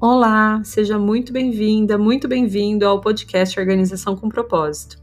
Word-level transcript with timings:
Olá, 0.00 0.62
seja 0.62 0.96
muito 0.96 1.32
bem-vinda, 1.32 1.98
muito 1.98 2.28
bem-vindo 2.28 2.86
ao 2.86 3.00
podcast 3.00 3.58
Organização 3.58 4.14
com 4.14 4.28
Propósito. 4.28 4.96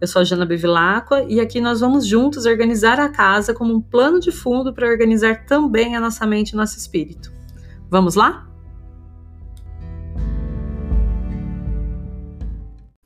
Eu 0.00 0.08
sou 0.08 0.20
a 0.20 0.24
Jana 0.24 0.44
Bevilacqua 0.44 1.22
e 1.28 1.38
aqui 1.38 1.60
nós 1.60 1.78
vamos 1.78 2.04
juntos 2.04 2.44
organizar 2.44 2.98
a 2.98 3.08
casa 3.08 3.54
como 3.54 3.72
um 3.72 3.80
plano 3.80 4.18
de 4.18 4.32
fundo 4.32 4.74
para 4.74 4.88
organizar 4.88 5.46
também 5.46 5.94
a 5.94 6.00
nossa 6.00 6.26
mente 6.26 6.50
e 6.50 6.56
nosso 6.56 6.76
espírito. 6.76 7.32
Vamos 7.88 8.16
lá? 8.16 8.50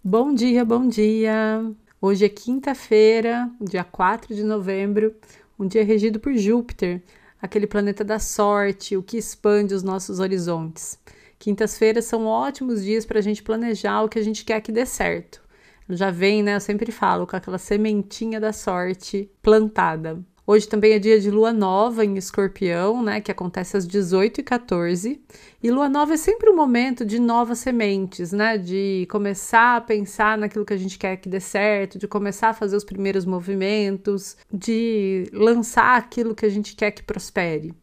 Bom 0.03 0.33
dia, 0.33 0.65
bom 0.65 0.89
dia! 0.89 1.71
Hoje 2.01 2.25
é 2.25 2.31
quinta-feira, 2.31 3.51
dia 3.61 3.85
4 3.85 4.35
de 4.35 4.43
novembro, 4.43 5.15
um 5.59 5.67
dia 5.67 5.85
regido 5.85 6.19
por 6.19 6.35
Júpiter, 6.35 7.03
aquele 7.43 7.67
planeta 7.67 8.03
da 8.03 8.19
sorte, 8.19 8.97
o 8.97 9.03
que 9.03 9.19
expande 9.19 9.75
os 9.75 9.83
nossos 9.83 10.19
horizontes. 10.19 10.99
Quintas-feiras 11.39 12.05
são 12.05 12.27
ótimos 12.27 12.83
dias 12.83 13.05
para 13.05 13.19
a 13.19 13.23
gente 13.23 13.43
planejar 13.43 14.03
o 14.03 14.09
que 14.09 14.19
a 14.19 14.23
gente 14.23 14.45
quer 14.45 14.61
que 14.61 14.73
dê 14.73 14.87
certo 14.87 15.47
já 15.89 16.11
vem, 16.11 16.43
né? 16.43 16.57
Eu 16.57 16.61
sempre 16.61 16.91
falo, 16.91 17.27
com 17.27 17.37
aquela 17.37 17.59
sementinha 17.59 18.41
da 18.41 18.53
sorte 18.53 19.31
plantada. 19.43 20.19
Hoje 20.49 20.69
também 20.69 20.93
é 20.93 20.99
dia 21.01 21.19
de 21.21 21.29
lua 21.29 21.53
nova 21.53 22.05
em 22.05 22.17
escorpião, 22.17 23.03
né? 23.03 23.21
Que 23.21 23.33
acontece 23.33 23.77
às 23.77 23.87
18 23.87 24.41
e 24.41 24.45
14 24.45 25.21
E 25.61 25.71
lua 25.73 25.89
nova 25.89 26.15
é 26.15 26.17
sempre 26.17 26.49
um 26.49 26.55
momento 26.55 27.05
de 27.05 27.19
novas 27.19 27.59
sementes, 27.59 28.33
né? 28.33 28.57
De 28.57 29.09
começar 29.11 29.77
a 29.77 29.81
pensar 29.81 30.39
naquilo 30.39 30.65
que 30.65 30.73
a 30.73 30.77
gente 30.77 30.99
quer 30.99 31.17
que 31.17 31.29
dê 31.29 31.41
certo, 31.41 31.99
de 31.99 32.07
começar 32.07 32.51
a 32.51 32.55
fazer 32.55 32.77
os 32.77 32.85
primeiros 32.85 33.25
movimentos, 33.25 34.37
de 34.53 35.29
lançar 35.33 35.97
aquilo 35.99 36.35
que 36.35 36.47
a 36.47 36.51
gente 36.51 36.77
quer 36.77 36.93
que 36.93 37.03
prospere. 37.03 37.75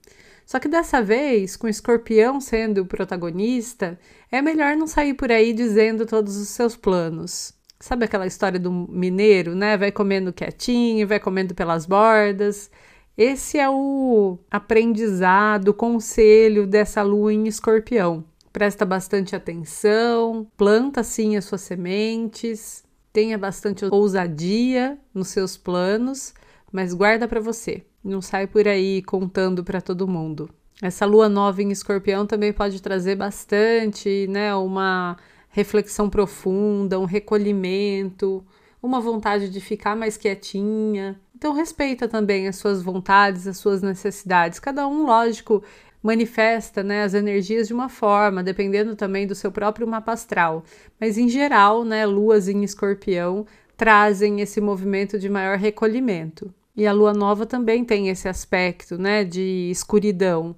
Só 0.46 0.60
que 0.60 0.68
dessa 0.68 1.02
vez, 1.02 1.56
com 1.56 1.68
o 1.68 1.70
escorpião 1.70 2.40
sendo 2.40 2.82
o 2.82 2.86
protagonista, 2.86 4.00
é 4.32 4.42
melhor 4.42 4.76
não 4.76 4.88
sair 4.88 5.14
por 5.14 5.32
aí 5.32 5.54
dizendo 5.54 6.06
todos 6.06 6.38
os 6.38 6.50
seus 6.50 6.76
planos. 6.76 7.54
Sabe 7.80 8.06
aquela 8.06 8.28
história 8.28 8.60
do 8.60 8.72
mineiro, 8.72 9.56
né? 9.56 9.78
Vai 9.78 9.92
comendo 9.92 10.32
quietinho, 10.34 11.08
vai 11.08 11.20
comendo 11.20 11.54
pelas 11.54 11.86
bordas. 11.86 12.72
Esse 13.18 13.60
é 13.60 13.70
o 13.70 14.40
aprendizado, 14.50 15.70
o 15.70 15.74
conselho 15.74 16.66
dessa 16.66 17.02
lua 17.02 17.34
em 17.34 17.48
escorpião. 17.48 18.24
Presta 18.52 18.86
bastante 18.86 19.36
atenção, 19.36 20.48
planta 20.56 21.04
sim 21.04 21.36
as 21.36 21.46
suas 21.46 21.62
sementes, 21.62 22.84
tenha 23.12 23.38
bastante 23.38 23.86
ousadia 23.86 24.98
nos 25.14 25.28
seus 25.28 25.58
planos, 25.58 26.34
mas 26.72 26.94
guarda 26.94 27.28
para 27.28 27.40
você. 27.40 27.84
Não 28.04 28.22
sai 28.22 28.48
por 28.48 28.68
aí 28.68 29.02
contando 29.02 29.64
para 29.64 29.80
todo 29.80 30.08
mundo. 30.08 30.50
Essa 30.82 31.06
lua 31.06 31.30
nova 31.30 31.62
em 31.62 31.72
escorpião 31.72 32.26
também 32.26 32.52
pode 32.52 32.82
trazer 32.82 33.16
bastante, 33.16 34.28
né, 34.28 34.54
uma 34.54 35.16
reflexão 35.50 36.10
profunda, 36.10 37.00
um 37.00 37.06
recolhimento, 37.06 38.44
uma 38.82 39.00
vontade 39.00 39.50
de 39.50 39.62
ficar 39.62 39.96
mais 39.96 40.18
quietinha. 40.18 41.18
Então 41.34 41.54
respeita 41.54 42.08
também 42.08 42.48
as 42.48 42.58
suas 42.58 42.82
vontades, 42.82 43.48
as 43.48 43.58
suas 43.58 43.82
necessidades. 43.82 44.60
Cada 44.60 44.86
um, 44.88 45.06
lógico, 45.06 45.64
manifesta 46.02 46.84
né, 46.84 47.04
as 47.04 47.14
energias 47.14 47.68
de 47.68 47.74
uma 47.74 47.88
forma, 47.88 48.44
dependendo 48.44 48.96
também 48.96 49.26
do 49.26 49.36
seu 49.36 49.52
próprio 49.52 49.88
mapa 49.88 50.12
astral. 50.12 50.66
Mas 51.00 51.18
em 51.18 51.30
geral, 51.30 51.86
né, 51.86 52.06
luas 52.06 52.50
em 52.50 52.64
escorpião 52.64 53.46
trazem 53.78 54.42
esse 54.42 54.60
movimento 54.60 55.18
de 55.18 55.30
maior 55.30 55.58
recolhimento. 55.58 56.54
E 56.76 56.88
a 56.88 56.92
lua 56.92 57.14
nova 57.14 57.46
também 57.46 57.86
tem 57.86 58.10
esse 58.10 58.28
aspecto 58.28 58.98
né, 58.98 59.24
de 59.24 59.70
escuridão. 59.70 60.56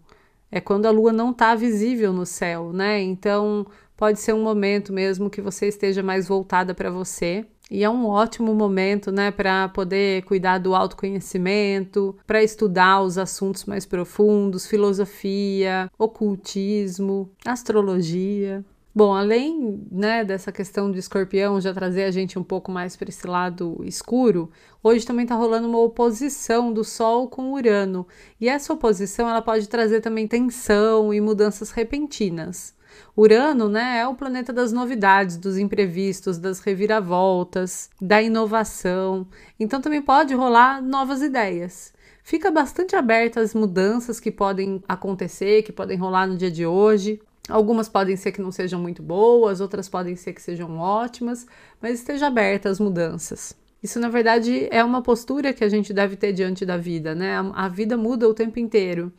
É 0.49 0.61
quando 0.61 0.85
a 0.85 0.91
lua 0.91 1.11
não 1.11 1.31
está 1.31 1.53
visível 1.55 2.13
no 2.13 2.25
céu, 2.25 2.71
né? 2.71 3.02
Então 3.02 3.66
pode 3.97 4.19
ser 4.19 4.33
um 4.33 4.43
momento 4.43 4.93
mesmo 4.93 5.30
que 5.30 5.41
você 5.41 5.67
esteja 5.67 6.02
mais 6.02 6.27
voltada 6.27 6.73
para 6.73 6.89
você. 6.89 7.45
E 7.70 7.83
é 7.83 7.89
um 7.89 8.05
ótimo 8.05 8.53
momento, 8.53 9.11
né, 9.11 9.31
para 9.31 9.67
poder 9.70 10.21
cuidar 10.23 10.59
do 10.59 10.76
autoconhecimento, 10.76 12.15
para 12.27 12.43
estudar 12.43 13.02
os 13.02 13.17
assuntos 13.17 13.65
mais 13.65 13.87
profundos, 13.87 14.67
filosofia, 14.67 15.89
ocultismo, 15.97 17.32
astrologia. 17.43 18.64
Bom, 18.98 19.14
além 19.14 19.86
né, 19.92 20.23
dessa 20.23 20.54
questão 20.54 20.89
do 20.89 20.98
escorpião 20.98 21.60
já 21.60 21.73
trazer 21.73 22.06
a 22.06 22.11
gente 22.11 22.39
um 22.39 22.44
pouco 22.44 22.72
mais 22.72 22.95
para 22.95 23.10
esse 23.10 23.28
lado 23.28 23.82
escuro, 23.83 24.50
hoje 24.82 25.06
também 25.06 25.23
está 25.23 25.36
rolando 25.36 25.67
uma 25.67 25.80
oposição 25.80 26.72
do 26.72 26.82
Sol 26.82 27.28
com 27.28 27.52
Urano. 27.52 28.08
E 28.39 28.48
essa 28.48 28.72
oposição 28.72 29.30
ela 29.30 29.42
pode 29.42 29.67
trazer 29.67 30.00
também 30.00 30.30
tensão 30.30 31.14
e 31.14 31.20
mudanças 31.20 31.72
repentinas. 31.72 32.73
Urano, 33.17 33.67
né, 33.67 34.00
é 34.00 34.08
o 34.08 34.16
planeta 34.16 34.54
das 34.54 34.72
novidades, 34.72 35.36
dos 35.36 35.58
imprevistos, 35.58 36.38
das 36.38 36.62
reviravoltas, 36.62 37.89
da 38.02 38.22
inovação. 38.22 39.27
Então 39.60 39.82
também 39.82 40.02
pode 40.02 40.33
rolar 40.33 40.82
novas 40.82 41.22
ideias. 41.22 41.94
Fica 42.23 42.50
bastante 42.50 42.95
aberta 42.95 43.42
às 43.42 43.54
mudanças 43.54 44.22
que 44.22 44.32
podem 44.32 44.82
acontecer, 44.88 45.64
que 45.64 45.73
podem 45.73 45.98
rolar 45.98 46.27
no 46.27 46.38
dia 46.38 46.50
de 46.50 46.66
hoje. 46.66 47.20
Algumas 47.48 47.88
podem 47.88 48.16
ser 48.16 48.32
que 48.32 48.42
não 48.42 48.52
sejam 48.52 48.80
muito 48.80 49.04
boas, 49.04 49.61
outras 49.61 49.88
podem 49.88 50.16
ser 50.16 50.33
que 50.33 50.42
sejam 50.42 50.78
ótimas, 50.80 51.45
mas 51.82 52.00
esteja 52.00 52.28
aberta 52.28 52.70
às 52.70 52.80
mudanças. 52.80 53.56
Isso, 53.83 54.00
na 54.00 54.10
verdade, 54.10 54.67
é 54.72 54.83
uma 54.83 55.02
postura 55.02 55.54
que 55.54 55.64
a 55.64 55.70
gente 55.70 55.94
deve 55.94 56.16
ter 56.16 56.33
diante 56.33 56.66
da 56.66 56.76
vida, 56.76 57.14
né? 57.14 57.36
A 57.54 57.67
vida 57.67 57.95
muda 57.95 58.28
o 58.28 58.33
tempo 58.33 58.60
inteiro 58.60 59.14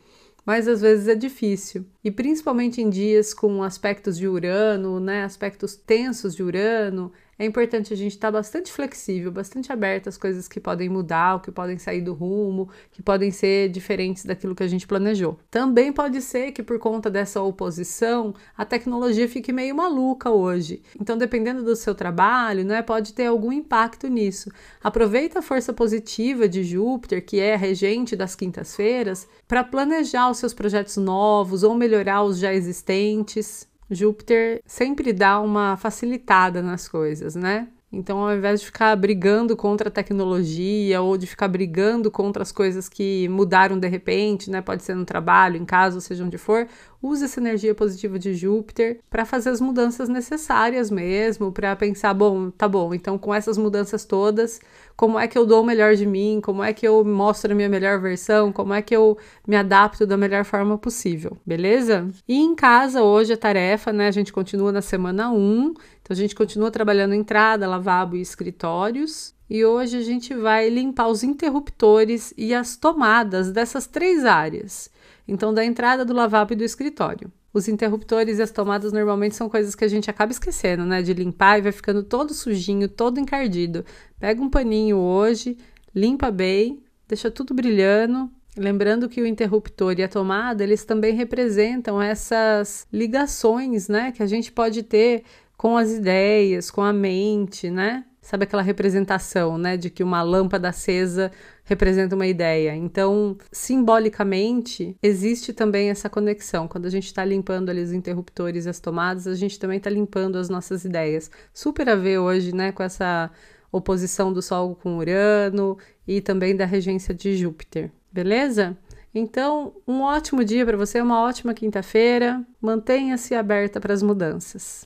mas 0.47 0.65
às 0.65 0.79
vezes 0.79 1.09
é 1.09 1.13
difícil. 1.13 1.85
E 2.01 2.09
principalmente 2.09 2.81
em 2.81 2.89
dias 2.89 3.33
com 3.33 3.61
aspectos 3.61 4.17
de 4.17 4.29
Urano, 4.29 4.97
né, 4.97 5.25
aspectos 5.25 5.75
tensos 5.75 6.33
de 6.33 6.41
Urano, 6.41 7.11
é 7.39 7.45
importante 7.45 7.93
a 7.93 7.97
gente 7.97 8.13
estar 8.13 8.29
tá 8.29 8.31
bastante 8.31 8.71
flexível, 8.71 9.31
bastante 9.31 9.71
aberto 9.71 10.09
às 10.09 10.17
coisas 10.17 10.47
que 10.47 10.59
podem 10.59 10.89
mudar, 10.89 11.35
ou 11.35 11.39
que 11.39 11.51
podem 11.51 11.77
sair 11.77 12.01
do 12.01 12.13
rumo, 12.13 12.69
que 12.91 13.01
podem 13.01 13.29
ser 13.31 13.69
diferentes 13.69 14.25
daquilo 14.25 14.55
que 14.55 14.63
a 14.63 14.67
gente 14.67 14.87
planejou. 14.87 15.37
Também 15.51 15.93
pode 15.93 16.21
ser 16.21 16.51
que 16.51 16.63
por 16.63 16.79
conta 16.79 17.09
dessa 17.09 17.41
oposição, 17.41 18.33
a 18.57 18.65
tecnologia 18.65 19.27
fique 19.27 19.53
meio 19.53 19.75
maluca 19.75 20.31
hoje. 20.31 20.81
Então, 20.99 21.17
dependendo 21.17 21.63
do 21.63 21.75
seu 21.75 21.93
trabalho, 21.93 22.65
né, 22.65 22.81
pode 22.81 23.13
ter 23.13 23.27
algum 23.27 23.51
impacto 23.51 24.07
nisso. 24.07 24.51
Aproveita 24.83 25.39
a 25.39 25.43
força 25.43 25.71
positiva 25.71 26.49
de 26.49 26.63
Júpiter, 26.63 27.23
que 27.23 27.39
é 27.39 27.55
regente 27.55 28.15
das 28.15 28.35
quintas-feiras, 28.35 29.27
para 29.47 29.63
planejar 29.63 30.29
os 30.29 30.37
seus 30.37 30.53
projetos 30.53 30.97
novos 30.97 31.63
ou 31.63 31.75
melhorar 31.75 32.23
os 32.23 32.39
já 32.39 32.53
existentes. 32.53 33.67
Júpiter 33.89 34.61
sempre 34.65 35.13
dá 35.13 35.39
uma 35.39 35.77
facilitada 35.77 36.61
nas 36.61 36.87
coisas, 36.87 37.35
né? 37.35 37.69
Então, 37.91 38.19
ao 38.19 38.35
invés 38.35 38.59
de 38.59 38.65
ficar 38.65 38.93
brigando 38.97 39.55
contra 39.55 39.87
a 39.87 39.91
tecnologia 39.91 41.01
ou 41.01 41.17
de 41.17 41.25
ficar 41.25 41.47
brigando 41.47 42.11
contra 42.11 42.43
as 42.43 42.51
coisas 42.51 42.89
que 42.89 43.29
mudaram 43.29 43.79
de 43.79 43.87
repente, 43.87 44.51
né? 44.51 44.61
Pode 44.61 44.83
ser 44.83 44.93
no 44.93 45.05
trabalho, 45.05 45.55
em 45.55 45.63
casa, 45.65 46.01
seja 46.01 46.25
onde 46.25 46.37
for, 46.37 46.67
use 47.01 47.25
essa 47.25 47.39
energia 47.39 47.75
positiva 47.75 48.17
de 48.17 48.33
Júpiter 48.33 48.99
para 49.09 49.25
fazer 49.25 49.49
as 49.49 49.61
mudanças 49.61 50.09
necessárias 50.09 50.89
mesmo, 50.89 51.51
para 51.51 51.75
pensar, 51.75 52.13
bom, 52.13 52.49
tá 52.49 52.67
bom, 52.67 52.93
então 52.93 53.17
com 53.17 53.33
essas 53.33 53.57
mudanças 53.57 54.05
todas, 54.05 54.59
como 54.95 55.19
é 55.19 55.27
que 55.27 55.37
eu 55.37 55.45
dou 55.45 55.61
o 55.61 55.65
melhor 55.65 55.95
de 55.95 56.05
mim, 56.05 56.39
como 56.41 56.63
é 56.63 56.73
que 56.73 56.87
eu 56.87 57.03
mostro 57.05 57.51
a 57.51 57.55
minha 57.55 57.69
melhor 57.69 57.99
versão, 57.99 58.51
como 58.51 58.73
é 58.73 58.81
que 58.81 58.95
eu 58.95 59.17
me 59.47 59.55
adapto 59.55 60.05
da 60.05 60.17
melhor 60.17 60.43
forma 60.43 60.77
possível, 60.77 61.37
beleza? 61.45 62.07
E 62.27 62.35
em 62.35 62.55
casa 62.55 63.03
hoje 63.03 63.33
a 63.33 63.37
tarefa, 63.37 63.93
né, 63.93 64.07
a 64.07 64.11
gente 64.11 64.33
continua 64.33 64.71
na 64.71 64.81
semana 64.81 65.31
1, 65.31 65.73
então 66.01 66.13
a 66.13 66.15
gente 66.15 66.35
continua 66.35 66.71
trabalhando 66.71 67.13
entrada, 67.13 67.67
lavabo 67.67 68.15
e 68.15 68.21
escritórios. 68.21 69.35
E 69.49 69.63
hoje 69.63 69.97
a 69.97 70.01
gente 70.01 70.33
vai 70.33 70.69
limpar 70.69 71.07
os 71.07 71.23
interruptores 71.23 72.33
e 72.37 72.53
as 72.53 72.75
tomadas 72.75 73.49
dessas 73.51 73.87
três 73.87 74.25
áreas. 74.25 74.89
Então, 75.27 75.53
da 75.53 75.65
entrada 75.65 76.05
do 76.05 76.13
lavabo 76.13 76.53
e 76.53 76.55
do 76.55 76.63
escritório. 76.63 77.31
Os 77.53 77.67
interruptores 77.67 78.39
e 78.39 78.41
as 78.41 78.51
tomadas 78.51 78.93
normalmente 78.93 79.35
são 79.35 79.49
coisas 79.49 79.73
que 79.75 79.83
a 79.83 79.87
gente 79.87 80.09
acaba 80.09 80.31
esquecendo, 80.31 80.85
né? 80.85 81.01
De 81.01 81.13
limpar 81.13 81.59
e 81.59 81.63
vai 81.63 81.71
ficando 81.71 82.03
todo 82.03 82.33
sujinho, 82.33 82.87
todo 82.87 83.19
encardido. 83.19 83.83
Pega 84.19 84.41
um 84.41 84.49
paninho 84.49 84.97
hoje, 84.97 85.57
limpa 85.93 86.29
bem, 86.29 86.83
deixa 87.07 87.31
tudo 87.31 87.53
brilhando. 87.53 88.29
Lembrando 88.55 89.07
que 89.07 89.21
o 89.21 89.27
interruptor 89.27 89.95
e 89.97 90.03
a 90.03 90.07
tomada, 90.07 90.63
eles 90.63 90.83
também 90.83 91.13
representam 91.13 92.01
essas 92.01 92.87
ligações, 92.91 93.87
né? 93.87 94.11
Que 94.11 94.23
a 94.23 94.27
gente 94.27 94.51
pode 94.51 94.83
ter 94.83 95.23
com 95.55 95.77
as 95.77 95.91
ideias, 95.91 96.69
com 96.69 96.81
a 96.81 96.93
mente, 96.93 97.69
né? 97.69 98.05
Sabe 98.27 98.43
aquela 98.43 98.61
representação, 98.61 99.57
né, 99.57 99.77
de 99.77 99.89
que 99.89 100.03
uma 100.03 100.21
lâmpada 100.21 100.67
acesa 100.67 101.31
representa 101.63 102.13
uma 102.13 102.27
ideia. 102.27 102.75
Então, 102.75 103.37
simbolicamente, 103.53 104.97
existe 105.01 105.53
também 105.53 105.89
essa 105.89 106.09
conexão. 106.09 106.67
Quando 106.67 106.87
a 106.87 106.89
gente 106.89 107.05
está 107.05 107.23
limpando 107.23 107.69
ali 107.69 107.81
os 107.81 107.93
interruptores 107.93 108.65
e 108.65 108.69
as 108.69 108.81
tomadas, 108.81 109.27
a 109.27 109.33
gente 109.33 109.57
também 109.57 109.77
está 109.77 109.89
limpando 109.89 110.37
as 110.37 110.49
nossas 110.49 110.83
ideias. 110.83 111.31
Super 111.53 111.87
a 111.87 111.95
ver 111.95 112.17
hoje, 112.17 112.53
né, 112.53 112.73
com 112.73 112.83
essa 112.83 113.31
oposição 113.71 114.33
do 114.33 114.41
Sol 114.41 114.75
com 114.75 114.97
Urano 114.97 115.77
e 116.05 116.19
também 116.19 116.53
da 116.53 116.65
regência 116.65 117.15
de 117.15 117.33
Júpiter. 117.37 117.89
Beleza? 118.11 118.77
Então, 119.15 119.73
um 119.87 120.01
ótimo 120.01 120.43
dia 120.43 120.65
para 120.65 120.75
você, 120.75 120.99
uma 120.99 121.21
ótima 121.21 121.53
quinta-feira. 121.53 122.45
Mantenha-se 122.61 123.33
aberta 123.33 123.79
para 123.79 123.93
as 123.93 124.03
mudanças. 124.03 124.85